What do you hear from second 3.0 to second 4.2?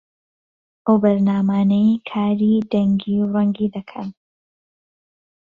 و ڕەنگی دەکەن